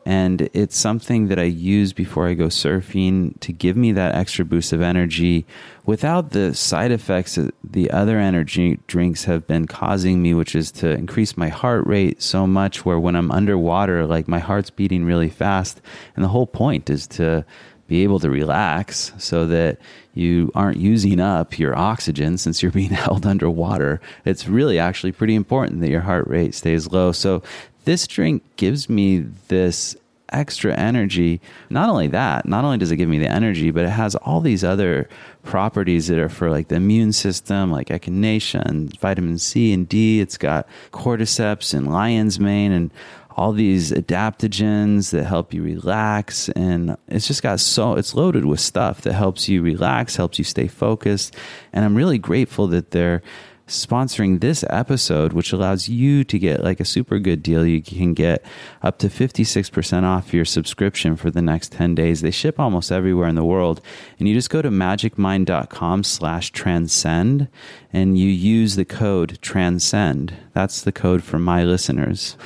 and 0.06 0.50
it's 0.54 0.78
something 0.78 1.28
that 1.28 1.40
I 1.40 1.44
use 1.44 1.92
before 1.92 2.30
I 2.30 2.34
go 2.34 2.46
surfing 2.46 3.38
to 3.42 3.52
give 3.52 3.76
me 3.76 3.92
that 3.92 4.16
extra 4.16 4.46
boost 4.46 4.72
of 4.72 4.82
energy 4.82 5.46
without 5.86 6.32
the 6.32 6.54
side 6.54 6.92
effects 6.92 7.36
that 7.36 7.54
the 7.62 7.92
other 7.92 8.18
energy 8.18 8.80
drinks 8.88 9.26
have 9.26 9.46
been 9.48 9.68
causing 9.68 10.22
me, 10.22 10.34
which 10.34 10.56
is 10.56 10.72
to 10.74 10.92
increase 10.92 11.36
my 11.36 11.50
heart 11.50 11.86
rate 11.86 12.22
so 12.22 12.48
much 12.48 12.86
where 12.86 13.00
when 13.00 13.18
I'm 13.18 13.32
underwater, 13.32 14.06
like 14.06 14.30
my 14.30 14.40
heart's 14.40 14.70
beating 14.70 15.04
really 15.04 15.30
fast. 15.30 15.82
And 16.16 16.24
the 16.24 16.30
whole 16.30 16.48
point 16.48 16.90
is 16.90 17.08
to 17.08 17.46
be 17.88 18.04
able 18.04 18.20
to 18.20 18.30
relax 18.30 19.14
so 19.18 19.48
that 19.48 19.78
you 20.14 20.52
aren't 20.56 20.78
using 20.78 21.20
up 21.20 21.58
your 21.60 21.76
oxygen 21.76 22.38
since 22.38 22.62
you're 22.62 22.72
being 22.72 22.90
held 23.06 23.26
underwater. 23.26 24.02
It's 24.26 24.48
really 24.48 24.80
actually 24.80 25.12
pretty 25.12 25.36
important 25.36 25.82
that 25.82 25.90
your 25.90 26.02
heart 26.02 26.28
rate 26.28 26.56
stays 26.56 26.92
low. 26.92 27.12
So 27.12 27.44
this 27.86 28.08
drink 28.08 28.44
gives 28.58 28.90
me 28.90 29.20
this 29.48 29.96
extra 30.32 30.74
energy. 30.76 31.42
Not 31.70 31.90
only 31.90 32.08
that, 32.08 32.48
not 32.48 32.66
only 32.66 32.78
does 32.78 32.92
it 32.92 32.98
give 32.98 33.10
me 33.10 33.20
the 33.20 33.30
energy, 33.30 33.72
but 33.72 33.86
it 33.86 33.90
has 33.90 34.16
all 34.16 34.42
these 34.42 34.64
other 34.64 35.08
properties 35.44 36.08
that 36.08 36.20
are 36.20 36.30
for 36.30 36.50
like 36.50 36.68
the 36.68 36.76
immune 36.76 37.14
system, 37.14 37.72
like 37.72 37.88
echinacea 37.88 38.62
and 38.66 38.98
vitamin 39.00 39.38
C 39.38 39.74
and 39.74 39.88
D. 39.88 40.20
It's 40.20 40.38
got 40.38 40.68
cordyceps 40.92 41.74
and 41.74 41.92
lion's 41.92 42.40
mane 42.40 42.72
and 42.72 42.92
all 43.38 43.54
these 43.54 43.92
adaptogens 43.92 45.12
that 45.12 45.24
help 45.24 45.54
you 45.54 45.62
relax 45.62 46.50
and 46.50 46.98
it's 47.08 47.28
just 47.28 47.44
got 47.44 47.60
so 47.60 47.94
it's 47.94 48.16
loaded 48.16 48.46
with 48.46 48.60
stuff 48.60 49.02
that 49.02 49.14
helps 49.14 49.48
you 49.48 49.62
relax 49.62 50.16
helps 50.16 50.40
you 50.40 50.44
stay 50.44 50.68
focused 50.68 51.36
and 51.72 51.86
i'm 51.86 51.94
really 51.94 52.18
grateful 52.18 52.66
that 52.66 52.90
they're 52.90 53.22
sponsoring 53.68 54.40
this 54.40 54.64
episode, 54.70 55.34
which 55.34 55.52
allows 55.52 55.90
you 55.90 56.24
to 56.24 56.40
get 56.40 56.64
like 56.64 56.80
a 56.80 56.86
super 56.86 57.20
good 57.20 57.44
deal. 57.44 57.66
You 57.66 57.82
can 57.82 58.14
get 58.14 58.44
up 58.82 58.98
to 59.00 59.10
56% 59.10 60.04
off 60.04 60.34
your 60.34 60.46
subscription 60.46 61.18
for 61.18 61.30
the 61.30 61.42
next 61.42 61.74
10 61.74 61.94
days. 61.94 62.22
They 62.22 62.32
ship 62.32 62.60
almost 62.60 62.92
everywhere 62.92 63.28
in 63.28 63.36
the 63.36 63.44
world. 63.44 63.82
And 64.18 64.28
you 64.28 64.34
just 64.34 64.50
go 64.50 64.62
to 64.62 64.70
magicmind.com 64.70 66.04
slash 66.04 66.52
transcend 66.52 67.50
and 67.92 68.18
you 68.18 68.30
use 68.30 68.76
the 68.76 68.86
code 68.86 69.38
transcend. 69.42 70.34
That's 70.54 70.82
the 70.82 70.94
code 70.94 71.24
for 71.24 71.38
my 71.38 71.64
listeners. 71.64 72.38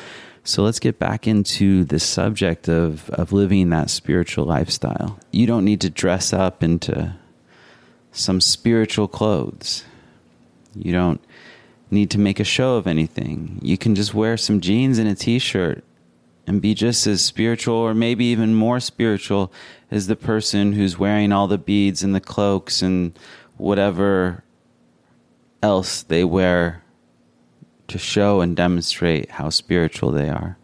So 0.44 0.64
let's 0.64 0.80
get 0.80 0.98
back 0.98 1.28
into 1.28 1.86
the 1.86 2.00
subject 2.00 2.68
of, 2.68 3.12
of 3.12 3.32
living 3.32 3.70
that 3.70 3.92
spiritual 3.92 4.46
lifestyle. 4.46 5.20
You 5.32 5.46
don't 5.46 5.66
need 5.66 5.82
to 5.82 5.90
dress 5.92 6.34
up 6.34 6.64
into 6.64 7.16
some 8.12 8.42
spiritual 8.42 9.08
clothes 9.08 9.86
you 10.76 10.92
don't 10.92 11.22
need 11.90 12.10
to 12.12 12.20
make 12.20 12.40
a 12.40 12.46
show 12.46 12.76
of 12.76 12.88
anything. 12.88 13.60
You 13.62 13.78
can 13.78 13.96
just 13.96 14.14
wear 14.14 14.38
some 14.38 14.62
jeans 14.62 14.98
and 14.98 15.08
a 15.08 15.16
t 15.16 15.40
shirt 15.40 15.84
and 16.48 16.62
be 16.62 16.74
just 16.74 17.06
as 17.08 17.24
spiritual 17.24 17.76
or 17.76 17.94
maybe 17.94 18.26
even 18.26 18.56
more 18.56 18.80
spiritual 18.80 19.52
as 19.90 20.08
the 20.08 20.16
person 20.16 20.74
who's 20.74 20.98
wearing 20.98 21.32
all 21.32 21.48
the 21.48 21.58
beads 21.58 22.04
and 22.04 22.16
the 22.16 22.22
cloaks 22.22 22.82
and 22.82 23.18
whatever 23.58 24.44
else 25.62 26.02
they 26.04 26.24
wear 26.24 26.84
to 27.88 27.98
show 27.98 28.42
and 28.42 28.56
demonstrate 28.56 29.32
how 29.32 29.50
spiritual 29.50 30.12
they 30.12 30.30
are. 30.30 30.58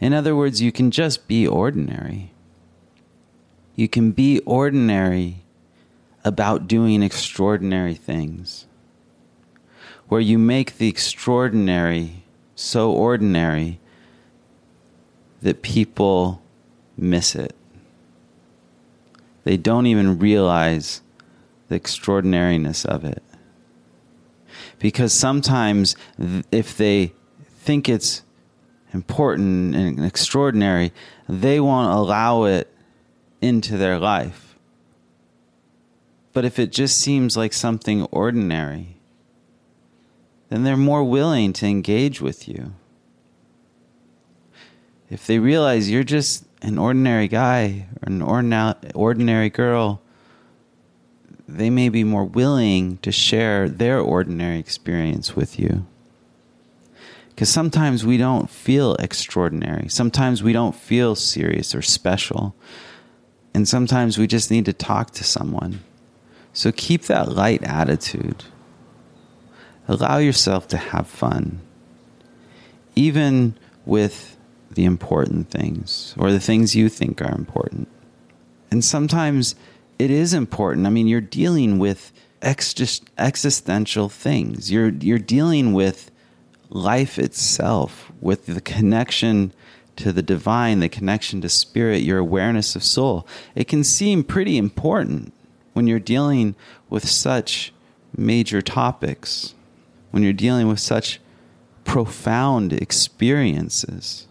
In 0.00 0.12
other 0.12 0.34
words, 0.34 0.60
you 0.60 0.72
can 0.72 0.90
just 0.90 1.28
be 1.28 1.46
ordinary. 1.46 2.32
You 3.74 3.88
can 3.88 4.12
be 4.12 4.40
ordinary 4.40 5.45
about 6.26 6.66
doing 6.66 7.04
extraordinary 7.04 7.94
things, 7.94 8.66
where 10.08 10.20
you 10.20 10.36
make 10.36 10.78
the 10.78 10.88
extraordinary 10.88 12.24
so 12.56 12.90
ordinary 12.90 13.78
that 15.40 15.62
people 15.62 16.42
miss 16.96 17.36
it. 17.36 17.54
They 19.44 19.56
don't 19.56 19.86
even 19.86 20.18
realize 20.18 21.00
the 21.68 21.76
extraordinariness 21.76 22.84
of 22.84 23.04
it. 23.04 23.22
Because 24.80 25.12
sometimes, 25.12 25.94
if 26.50 26.76
they 26.76 27.12
think 27.60 27.88
it's 27.88 28.24
important 28.92 29.76
and 29.76 30.04
extraordinary, 30.04 30.92
they 31.28 31.60
won't 31.60 31.92
allow 31.92 32.44
it 32.44 32.68
into 33.40 33.76
their 33.76 34.00
life 34.00 34.45
but 36.36 36.44
if 36.44 36.58
it 36.58 36.70
just 36.70 37.00
seems 37.00 37.34
like 37.34 37.54
something 37.54 38.02
ordinary, 38.10 38.98
then 40.50 40.64
they're 40.64 40.76
more 40.76 41.02
willing 41.02 41.54
to 41.54 41.64
engage 41.64 42.20
with 42.20 42.46
you. 42.46 42.74
If 45.08 45.26
they 45.26 45.38
realize 45.38 45.90
you're 45.90 46.04
just 46.04 46.44
an 46.60 46.76
ordinary 46.76 47.26
guy 47.26 47.86
or 48.02 48.12
an 48.12 48.20
ordinary 48.20 49.48
girl, 49.48 50.02
they 51.48 51.70
may 51.70 51.88
be 51.88 52.04
more 52.04 52.26
willing 52.26 52.98
to 52.98 53.10
share 53.10 53.66
their 53.66 53.98
ordinary 53.98 54.58
experience 54.58 55.34
with 55.34 55.58
you. 55.58 55.86
Because 57.30 57.48
sometimes 57.48 58.04
we 58.04 58.18
don't 58.18 58.50
feel 58.50 58.94
extraordinary. 58.96 59.88
Sometimes 59.88 60.42
we 60.42 60.52
don't 60.52 60.76
feel 60.76 61.14
serious 61.14 61.74
or 61.74 61.80
special. 61.80 62.54
And 63.54 63.66
sometimes 63.66 64.18
we 64.18 64.26
just 64.26 64.50
need 64.50 64.66
to 64.66 64.74
talk 64.74 65.12
to 65.12 65.24
someone. 65.24 65.80
So 66.56 66.72
keep 66.72 67.02
that 67.02 67.32
light 67.32 67.62
attitude. 67.64 68.44
Allow 69.88 70.18
yourself 70.18 70.66
to 70.68 70.78
have 70.78 71.06
fun. 71.06 71.60
even 72.96 73.56
with 73.84 74.36
the 74.70 74.84
important 74.84 75.50
things 75.50 76.14
or 76.18 76.32
the 76.32 76.40
things 76.40 76.74
you 76.76 76.88
think 76.88 77.22
are 77.22 77.34
important. 77.34 77.88
And 78.70 78.84
sometimes 78.84 79.54
it 79.98 80.10
is 80.10 80.34
important. 80.34 80.86
I 80.86 80.90
mean, 80.90 81.06
you're 81.06 81.20
dealing 81.20 81.78
with 81.78 82.12
ex- 82.42 83.00
existential 83.18 84.08
things. 84.08 84.70
You're 84.72 84.90
you're 84.90 85.18
dealing 85.18 85.74
with 85.74 86.10
life 86.70 87.18
itself, 87.18 88.10
with 88.20 88.46
the 88.46 88.60
connection 88.60 89.52
to 89.96 90.12
the 90.12 90.22
divine, 90.22 90.80
the 90.80 90.88
connection 90.88 91.40
to 91.42 91.48
spirit, 91.48 92.02
your 92.02 92.18
awareness 92.18 92.76
of 92.76 92.84
soul. 92.84 93.26
It 93.54 93.68
can 93.68 93.84
seem 93.84 94.24
pretty 94.24 94.58
important 94.58 95.32
when 95.76 95.86
you're 95.86 95.98
dealing 95.98 96.54
with 96.88 97.06
such 97.06 97.70
major 98.16 98.62
topics, 98.62 99.52
when 100.10 100.22
you're 100.22 100.32
dealing 100.32 100.68
with 100.68 100.80
such 100.80 101.20
profound 101.84 102.72
experiences. 102.72 104.26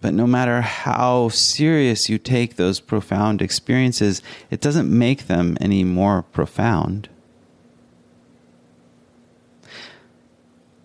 But 0.00 0.14
no 0.14 0.26
matter 0.26 0.62
how 0.62 1.28
serious 1.28 2.08
you 2.08 2.16
take 2.16 2.56
those 2.56 2.80
profound 2.80 3.42
experiences, 3.42 4.22
it 4.50 4.62
doesn't 4.62 4.88
make 4.88 5.26
them 5.26 5.58
any 5.60 5.84
more 5.84 6.22
profound. 6.22 7.10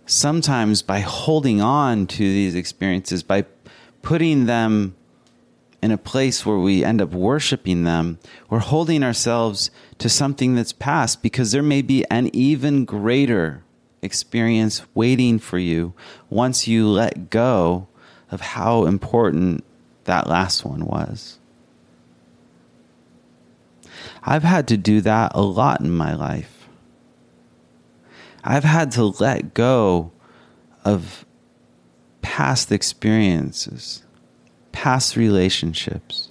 Sometimes, 0.05 0.81
by 0.81 0.99
holding 0.99 1.61
on 1.61 2.05
to 2.07 2.17
these 2.17 2.53
experiences, 2.53 3.23
by 3.23 3.45
putting 4.01 4.45
them 4.45 4.96
in 5.81 5.91
a 5.91 5.97
place 5.97 6.45
where 6.45 6.57
we 6.57 6.83
end 6.83 7.01
up 7.01 7.11
worshiping 7.11 7.83
them, 7.83 8.19
we're 8.49 8.59
holding 8.59 9.03
ourselves 9.03 9.69
to 9.99 10.09
something 10.09 10.55
that's 10.55 10.73
past 10.73 11.21
because 11.21 11.51
there 11.51 11.63
may 11.63 11.81
be 11.81 12.03
an 12.09 12.29
even 12.33 12.85
greater 12.85 13.63
experience 14.01 14.81
waiting 14.93 15.39
for 15.39 15.59
you 15.59 15.93
once 16.29 16.67
you 16.67 16.87
let 16.87 17.29
go 17.29 17.87
of 18.31 18.41
how 18.41 18.85
important 18.85 19.63
that 20.05 20.27
last 20.27 20.65
one 20.65 20.85
was. 20.85 21.39
I've 24.23 24.43
had 24.43 24.67
to 24.69 24.77
do 24.77 25.01
that 25.01 25.31
a 25.35 25.41
lot 25.41 25.81
in 25.81 25.91
my 25.91 26.13
life. 26.13 26.67
I've 28.43 28.63
had 28.63 28.91
to 28.93 29.05
let 29.05 29.53
go 29.53 30.11
of 30.83 31.25
past 32.21 32.71
experiences, 32.71 34.03
past 34.77 35.15
relationships. 35.15 36.29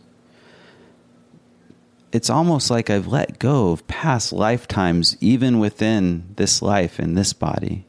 It's 2.13 2.31
almost 2.31 2.71
like 2.71 2.89
I've 2.89 3.09
let 3.09 3.41
go 3.41 3.73
of 3.73 3.85
past 3.89 4.33
lifetimes, 4.33 5.17
even 5.21 5.59
within 5.59 6.33
this 6.37 6.63
life 6.63 7.01
and 7.01 7.19
this 7.19 7.33
body. 7.33 7.87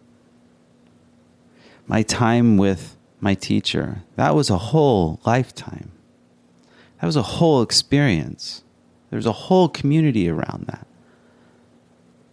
My 1.85 2.01
time 2.01 2.57
with 2.57 2.97
my 3.19 3.35
teacher. 3.35 4.01
That 4.15 4.33
was 4.33 4.49
a 4.49 4.57
whole 4.57 5.19
lifetime. 5.27 5.91
That 6.99 7.05
was 7.05 7.15
a 7.15 7.37
whole 7.37 7.61
experience. 7.61 8.63
There's 9.11 9.27
a 9.27 9.43
whole 9.45 9.69
community 9.69 10.27
around 10.27 10.65
that. 10.65 10.87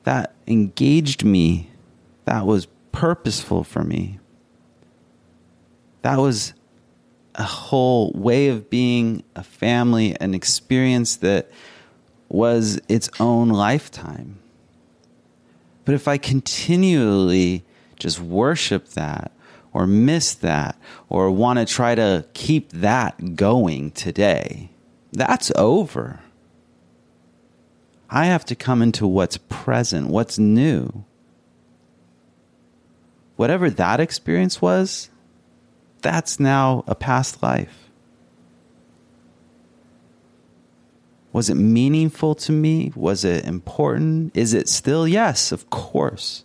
That 0.05 0.35
engaged 0.47 1.27
me. 1.27 1.71
That 2.25 2.47
was 2.47 2.69
purposeful 2.91 3.65
for 3.65 3.85
me. 3.85 4.19
That 6.01 6.17
was 6.17 6.55
a 7.35 7.43
whole 7.43 8.13
way 8.13 8.49
of 8.49 8.71
being 8.71 9.25
a 9.35 9.43
family, 9.43 10.17
an 10.21 10.35
experience 10.35 11.17
that 11.17 11.51
was 12.29 12.81
its 12.89 13.09
own 13.21 13.49
lifetime. 13.49 14.39
But 15.85 15.95
if 15.95 16.09
I 16.09 16.17
continually 16.19 17.65
just 17.99 18.21
worship 18.21 18.89
that 18.91 19.33
or 19.73 19.87
miss 19.87 20.35
that 20.35 20.79
or 21.09 21.31
want 21.31 21.59
to 21.59 21.65
try 21.65 21.95
to 21.95 22.27
keep 22.35 22.71
that 22.73 23.37
going 23.37 23.91
today, 23.91 24.71
that's 25.13 25.53
over. 25.57 26.21
I 28.09 28.27
have 28.27 28.45
to 28.47 28.55
come 28.55 28.83
into 28.83 29.07
what's 29.07 29.37
present, 29.37 30.09
what's 30.09 30.39
new. 30.39 31.05
Whatever 33.37 33.69
that 33.71 33.99
experience 33.99 34.63
was, 34.63 35.11
that's 36.05 36.39
now 36.39 36.85
a 36.87 36.95
past 36.95 37.43
life. 37.43 37.91
Was 41.33 41.51
it 41.51 41.57
meaningful 41.57 42.37
to 42.37 42.53
me? 42.53 42.93
Was 42.95 43.25
it 43.25 43.45
important? 43.45 44.37
Is 44.37 44.55
it 44.55 44.69
still? 44.69 45.09
Yes, 45.09 45.51
of 45.51 45.69
course. 45.71 46.45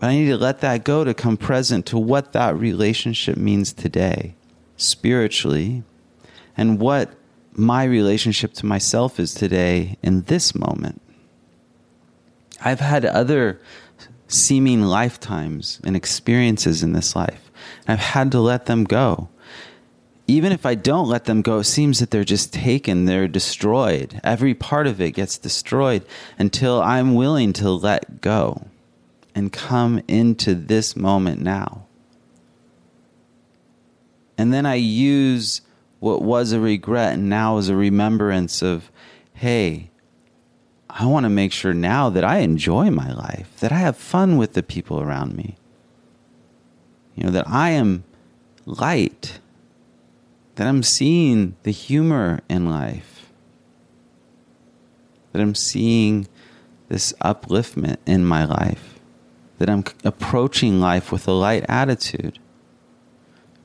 But 0.00 0.10
I 0.10 0.14
need 0.14 0.26
to 0.26 0.36
let 0.36 0.60
that 0.62 0.82
go 0.82 1.04
to 1.04 1.14
come 1.14 1.36
present 1.36 1.86
to 1.86 1.98
what 1.98 2.32
that 2.32 2.56
relationship 2.56 3.36
means 3.36 3.72
today, 3.72 4.34
spiritually, 4.76 5.84
and 6.56 6.80
what 6.80 7.14
my 7.52 7.84
relationship 7.84 8.54
to 8.54 8.66
myself 8.66 9.20
is 9.20 9.34
today 9.34 9.98
in 10.02 10.22
this 10.22 10.54
moment. 10.54 11.00
I've 12.60 12.80
had 12.80 13.04
other 13.04 13.60
seeming 14.26 14.82
lifetimes 14.82 15.80
and 15.84 15.94
experiences 15.94 16.82
in 16.82 16.94
this 16.94 17.14
life. 17.14 17.51
I've 17.86 17.98
had 17.98 18.32
to 18.32 18.40
let 18.40 18.66
them 18.66 18.84
go. 18.84 19.28
Even 20.28 20.52
if 20.52 20.64
I 20.64 20.74
don't 20.74 21.08
let 21.08 21.24
them 21.24 21.42
go, 21.42 21.58
it 21.58 21.64
seems 21.64 21.98
that 21.98 22.10
they're 22.10 22.24
just 22.24 22.52
taken, 22.52 23.04
they're 23.04 23.28
destroyed. 23.28 24.20
Every 24.22 24.54
part 24.54 24.86
of 24.86 25.00
it 25.00 25.12
gets 25.12 25.36
destroyed 25.36 26.04
until 26.38 26.80
I'm 26.80 27.14
willing 27.14 27.52
to 27.54 27.70
let 27.70 28.20
go 28.20 28.66
and 29.34 29.52
come 29.52 30.02
into 30.06 30.54
this 30.54 30.94
moment 30.94 31.40
now. 31.40 31.86
And 34.38 34.52
then 34.52 34.64
I 34.64 34.74
use 34.76 35.60
what 36.00 36.22
was 36.22 36.52
a 36.52 36.60
regret 36.60 37.14
and 37.14 37.28
now 37.28 37.58
as 37.58 37.68
a 37.68 37.76
remembrance 37.76 38.62
of, 38.62 38.90
hey, 39.34 39.90
I 40.90 41.06
want 41.06 41.24
to 41.24 41.30
make 41.30 41.52
sure 41.52 41.72
now 41.72 42.10
that 42.10 42.24
I 42.24 42.38
enjoy 42.38 42.90
my 42.90 43.12
life, 43.12 43.50
that 43.60 43.72
I 43.72 43.78
have 43.78 43.96
fun 43.96 44.36
with 44.36 44.54
the 44.54 44.62
people 44.62 45.00
around 45.00 45.36
me. 45.36 45.56
You 47.14 47.24
know, 47.24 47.30
that 47.30 47.48
I 47.48 47.70
am 47.70 48.04
light, 48.64 49.40
that 50.54 50.66
I'm 50.66 50.82
seeing 50.82 51.56
the 51.62 51.70
humor 51.70 52.40
in 52.48 52.68
life, 52.68 53.30
that 55.32 55.42
I'm 55.42 55.54
seeing 55.54 56.28
this 56.88 57.12
upliftment 57.22 57.96
in 58.06 58.24
my 58.24 58.44
life 58.44 58.92
that 59.62 59.70
I'm 59.70 59.84
approaching 60.02 60.80
life 60.80 61.12
with 61.12 61.28
a 61.28 61.32
light 61.32 61.64
attitude, 61.68 62.40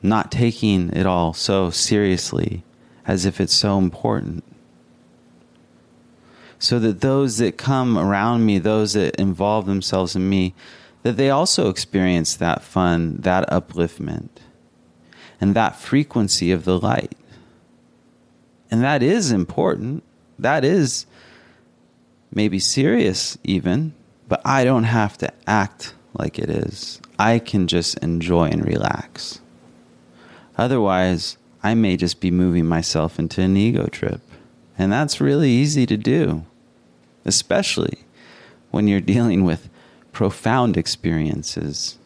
not 0.03 0.31
taking 0.31 0.91
it 0.91 1.07
all 1.07 1.33
so 1.33 1.71
seriously 1.71 2.63
as 3.07 3.25
if 3.25 3.41
it's 3.41 3.55
so 3.55 3.79
important. 3.79 4.43
So 6.59 6.77
that 6.77 7.01
those 7.01 7.39
that 7.39 7.57
come 7.57 7.97
around 7.97 8.45
me, 8.45 8.59
those 8.59 8.93
that 8.93 9.15
involve 9.15 9.65
themselves 9.65 10.15
in 10.15 10.29
me, 10.29 10.53
that 11.07 11.15
they 11.15 11.29
also 11.29 11.69
experience 11.69 12.35
that 12.35 12.61
fun, 12.61 13.15
that 13.21 13.49
upliftment, 13.49 14.27
and 15.39 15.55
that 15.55 15.77
frequency 15.79 16.51
of 16.51 16.65
the 16.65 16.77
light. 16.77 17.15
And 18.69 18.83
that 18.83 19.01
is 19.01 19.31
important. 19.31 20.03
That 20.37 20.65
is 20.65 21.05
maybe 22.29 22.59
serious, 22.59 23.37
even 23.45 23.93
but 24.27 24.41
I 24.43 24.65
don't 24.65 24.83
have 24.83 25.17
to 25.19 25.31
act 25.47 25.93
like 26.13 26.37
it 26.37 26.49
is. 26.49 26.99
I 27.17 27.39
can 27.39 27.67
just 27.67 27.97
enjoy 27.99 28.49
and 28.49 28.65
relax. 28.65 29.39
Otherwise, 30.57 31.37
I 31.63 31.73
may 31.73 31.95
just 31.95 32.19
be 32.19 32.31
moving 32.31 32.65
myself 32.65 33.17
into 33.17 33.41
an 33.41 33.55
ego 33.55 33.87
trip. 33.87 34.19
And 34.77 34.91
that's 34.91 35.21
really 35.21 35.51
easy 35.51 35.85
to 35.85 35.95
do, 35.95 36.43
especially 37.23 37.99
when 38.71 38.89
you're 38.89 38.99
dealing 39.15 39.45
with 39.45 39.69
profound 40.17 40.75
experiences 40.77 41.99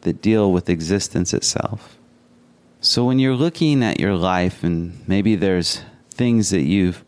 that 0.00 0.22
deal 0.22 0.50
with 0.50 0.70
existence 0.70 1.34
itself. 1.34 1.98
So, 2.80 3.04
when 3.04 3.18
you're 3.18 3.36
looking 3.36 3.82
at 3.82 4.00
your 4.00 4.14
life 4.14 4.64
and 4.64 5.06
maybe 5.06 5.36
there's 5.36 5.82
things 6.08 6.48
that 6.48 6.62
you've 6.62 7.04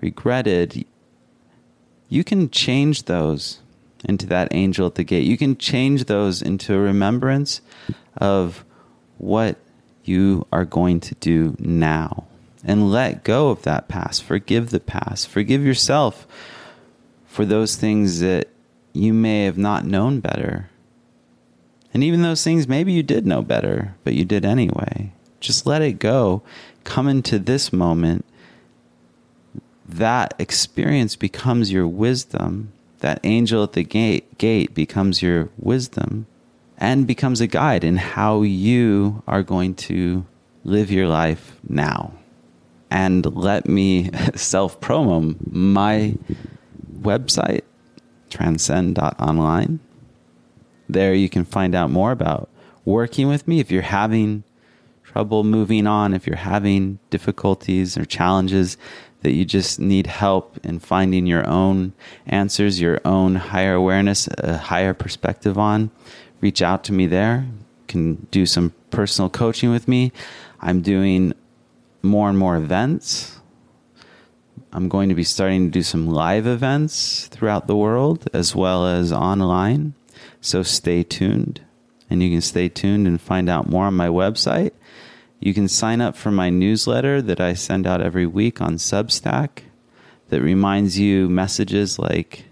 regretted, 0.00 0.84
you 2.08 2.22
can 2.22 2.48
change 2.48 3.06
those 3.06 3.58
into 4.04 4.24
that 4.26 4.46
angel 4.52 4.86
at 4.86 4.94
the 4.94 5.02
gate. 5.02 5.26
You 5.26 5.36
can 5.36 5.56
change 5.56 6.04
those 6.04 6.42
into 6.42 6.74
a 6.74 6.78
remembrance 6.78 7.60
of 8.16 8.64
what 9.18 9.56
you 10.04 10.46
are 10.52 10.64
going 10.64 11.00
to 11.00 11.16
do 11.16 11.56
now 11.58 12.28
and 12.62 12.92
let 12.92 13.24
go 13.24 13.48
of 13.48 13.62
that 13.62 13.88
past. 13.88 14.22
Forgive 14.22 14.70
the 14.70 14.78
past. 14.78 15.26
Forgive 15.26 15.64
yourself 15.64 16.24
for 17.26 17.44
those 17.44 17.74
things 17.74 18.20
that 18.20 18.51
you 18.92 19.12
may 19.12 19.44
have 19.44 19.58
not 19.58 19.84
known 19.84 20.20
better. 20.20 20.68
And 21.94 22.02
even 22.02 22.22
those 22.22 22.42
things 22.42 22.68
maybe 22.68 22.92
you 22.92 23.02
did 23.02 23.26
know 23.26 23.42
better, 23.42 23.94
but 24.04 24.14
you 24.14 24.24
did 24.24 24.44
anyway. 24.44 25.12
Just 25.40 25.66
let 25.66 25.82
it 25.82 25.98
go. 25.98 26.42
Come 26.84 27.08
into 27.08 27.38
this 27.38 27.72
moment. 27.72 28.24
That 29.86 30.34
experience 30.38 31.16
becomes 31.16 31.72
your 31.72 31.86
wisdom 31.86 32.72
that 33.02 33.20
angel 33.24 33.62
at 33.64 33.74
the 33.74 33.82
gate, 33.82 34.38
gate 34.38 34.74
becomes 34.74 35.22
your 35.22 35.50
wisdom 35.58 36.26
and 36.78 37.06
becomes 37.06 37.40
a 37.40 37.46
guide 37.46 37.84
in 37.84 37.96
how 37.96 38.42
you 38.42 39.22
are 39.26 39.42
going 39.42 39.74
to 39.74 40.24
live 40.64 40.90
your 40.90 41.08
life 41.08 41.60
now. 41.68 42.12
And 42.90 43.26
let 43.36 43.66
me 43.68 44.10
self 44.34 44.80
promo 44.80 45.36
my 45.50 46.14
website, 47.00 47.62
transcend.online. 48.32 49.78
There 50.88 51.14
you 51.14 51.28
can 51.28 51.44
find 51.44 51.74
out 51.74 51.90
more 51.90 52.12
about 52.12 52.48
working 52.84 53.28
with 53.28 53.46
me 53.46 53.60
if 53.60 53.70
you're 53.70 53.82
having 53.82 54.42
trouble 55.04 55.44
moving 55.44 55.86
on, 55.86 56.14
if 56.14 56.26
you're 56.26 56.36
having 56.36 56.98
difficulties 57.10 57.98
or 57.98 58.04
challenges 58.04 58.76
that 59.20 59.32
you 59.32 59.44
just 59.44 59.78
need 59.78 60.06
help 60.06 60.58
in 60.64 60.78
finding 60.78 61.26
your 61.26 61.46
own 61.46 61.92
answers, 62.26 62.80
your 62.80 63.00
own 63.04 63.36
higher 63.36 63.74
awareness, 63.74 64.28
a 64.38 64.56
higher 64.56 64.94
perspective 64.94 65.58
on, 65.58 65.90
reach 66.40 66.62
out 66.62 66.82
to 66.84 66.92
me 66.92 67.06
there. 67.06 67.46
You 67.46 67.86
can 67.86 68.14
do 68.30 68.46
some 68.46 68.72
personal 68.90 69.30
coaching 69.30 69.70
with 69.70 69.86
me. 69.86 70.12
I'm 70.60 70.80
doing 70.80 71.34
more 72.02 72.28
and 72.28 72.38
more 72.38 72.56
events. 72.56 73.38
I'm 74.72 74.88
going 74.88 75.10
to 75.10 75.14
be 75.14 75.24
starting 75.24 75.66
to 75.66 75.70
do 75.70 75.82
some 75.82 76.08
live 76.08 76.46
events 76.46 77.26
throughout 77.26 77.66
the 77.66 77.76
world 77.76 78.28
as 78.32 78.56
well 78.56 78.86
as 78.86 79.12
online. 79.12 79.92
So 80.40 80.62
stay 80.62 81.02
tuned. 81.02 81.60
And 82.08 82.22
you 82.22 82.30
can 82.30 82.40
stay 82.40 82.68
tuned 82.68 83.06
and 83.06 83.20
find 83.20 83.48
out 83.48 83.68
more 83.68 83.86
on 83.86 83.94
my 83.94 84.08
website. 84.08 84.72
You 85.40 85.52
can 85.52 85.68
sign 85.68 86.00
up 86.00 86.16
for 86.16 86.30
my 86.30 86.50
newsletter 86.50 87.20
that 87.20 87.40
I 87.40 87.54
send 87.54 87.86
out 87.86 88.00
every 88.00 88.26
week 88.26 88.60
on 88.60 88.76
Substack 88.76 89.64
that 90.28 90.40
reminds 90.40 90.98
you 90.98 91.28
messages 91.28 91.98
like 91.98 92.46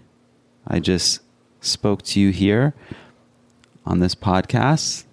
I 0.67 0.79
just 0.79 1.21
spoke 1.59 2.03
to 2.03 2.19
you 2.19 2.31
here 2.31 2.75
on 3.85 3.99
this 3.99 4.13
podcast. 4.13 5.05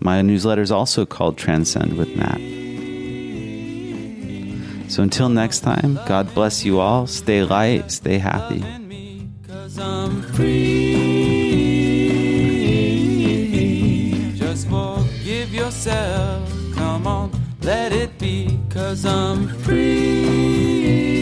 My 0.00 0.22
newsletter 0.22 0.62
is 0.62 0.72
also 0.72 1.06
called 1.06 1.38
Transcend 1.38 1.96
with 1.96 2.16
Nat. 2.16 2.67
So 4.88 5.02
until 5.02 5.28
next 5.28 5.60
time, 5.60 5.98
God 6.06 6.32
bless 6.34 6.64
you 6.64 6.80
all. 6.80 7.06
Stay 7.06 7.42
light, 7.44 7.90
stay 7.90 8.18
happy. 8.18 8.64
Just 14.36 14.68
forgive 14.68 15.52
yourself. 15.52 16.52
Come 16.74 17.06
on, 17.06 17.30
let 17.62 17.92
it 17.92 18.18
be, 18.18 18.58
cause 18.70 19.04
I'm 19.04 19.48
free. 19.48 21.17